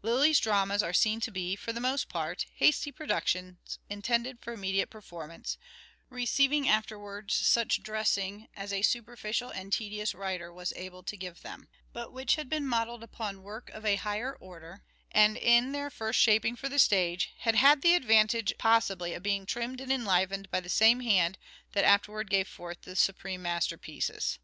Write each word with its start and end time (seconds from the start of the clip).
Lyly's 0.00 0.40
dramas 0.40 0.82
are 0.82 0.94
seen 0.94 1.20
to 1.20 1.30
be, 1.30 1.54
for 1.56 1.70
the 1.70 1.78
most 1.78 2.08
part, 2.08 2.46
hasty 2.54 2.90
productions 2.90 3.78
intended 3.90 4.40
for 4.40 4.54
immediate 4.54 4.88
performance; 4.88 5.58
receiving 6.08 6.66
after 6.66 6.98
wards 6.98 7.34
such 7.34 7.82
dressing 7.82 8.48
as 8.56 8.72
a" 8.72 8.80
superficial 8.90 9.50
and 9.50 9.74
tedious" 9.74 10.14
writer 10.14 10.50
was 10.50 10.72
able 10.74 11.02
to 11.02 11.18
give 11.18 11.42
them; 11.42 11.68
but 11.92 12.14
which 12.14 12.36
had 12.36 12.48
been 12.48 12.66
modelled 12.66 13.02
upon 13.02 13.42
work 13.42 13.68
of 13.74 13.84
a 13.84 13.96
higher 13.96 14.32
order, 14.36 14.82
and, 15.12 15.36
in 15.36 15.72
their 15.72 15.90
first 15.90 16.18
shaping 16.18 16.56
for 16.56 16.70
the 16.70 16.78
stage, 16.78 17.34
had 17.40 17.54
had 17.56 17.82
the 17.82 17.94
advantage 17.94 18.54
possibly 18.56 19.12
of 19.12 19.22
being 19.22 19.44
trimmed 19.44 19.82
and 19.82 19.92
enlivened 19.92 20.50
by 20.50 20.60
the 20.60 20.70
same 20.70 21.00
hand 21.00 21.36
that 21.72 21.84
afterwards 21.84 22.30
gave 22.30 22.48
forth 22.48 22.80
the 22.80 22.96
supreme 22.96 23.42
master 23.42 23.76
pieces. 23.76 24.38